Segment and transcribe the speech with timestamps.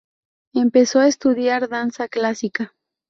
[0.55, 2.73] Empezó a estudiar danza clásica.